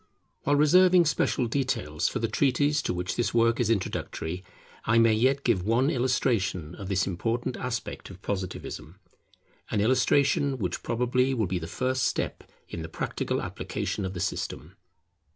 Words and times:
While 0.45 0.55
reserving 0.55 1.05
special 1.05 1.45
details 1.45 2.07
for 2.07 2.17
the 2.17 2.27
treatise 2.27 2.81
to 2.81 2.91
which 2.91 3.15
this 3.15 3.35
work 3.35 3.59
is 3.59 3.69
introductory, 3.69 4.43
I 4.83 4.97
may 4.97 5.13
yet 5.13 5.43
give 5.43 5.63
one 5.63 5.91
illustration 5.91 6.73
of 6.73 6.89
this 6.89 7.05
important 7.05 7.55
aspect 7.55 8.09
of 8.09 8.19
Positivism; 8.23 8.99
an 9.69 9.79
illustration 9.79 10.57
which 10.57 10.81
probably 10.81 11.35
will 11.35 11.45
be 11.45 11.59
the 11.59 11.67
first 11.67 12.01
step 12.01 12.43
in 12.67 12.81
the 12.81 12.89
practical 12.89 13.43
application 13.43 14.03
of 14.03 14.15
the 14.15 14.19
system. 14.19 14.75